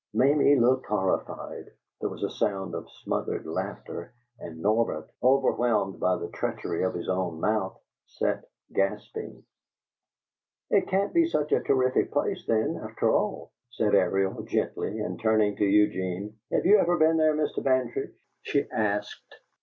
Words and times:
Mamie 0.15 0.55
looked 0.59 0.87
horrified; 0.87 1.69
there 1.99 2.09
was 2.09 2.23
a 2.23 2.29
sound 2.31 2.73
of 2.73 2.89
smothered 2.89 3.45
laughter, 3.45 4.11
and 4.39 4.59
Norbert, 4.59 5.07
overwhelmed 5.21 5.99
by 5.99 6.15
the 6.17 6.29
treachery 6.31 6.81
of 6.81 6.95
his 6.95 7.07
own 7.07 7.39
mouth, 7.39 7.79
sat 8.07 8.45
gasping. 8.73 9.43
"It 10.71 10.87
can't 10.87 11.13
be 11.13 11.27
such 11.27 11.51
a 11.51 11.61
terrific 11.61 12.11
place, 12.11 12.43
then, 12.47 12.81
after 12.83 13.11
all," 13.11 13.51
said 13.69 13.93
Ariel, 13.93 14.41
gently, 14.41 14.97
and 14.99 15.19
turning 15.21 15.55
to 15.57 15.65
Eugene, 15.65 16.35
"Have 16.51 16.65
you 16.65 16.79
ever 16.79 16.97
been 16.97 17.17
there, 17.17 17.35
Mr. 17.35 17.61
Bantry?" 17.61 18.11
she 18.41 18.67
asked. 18.71 19.35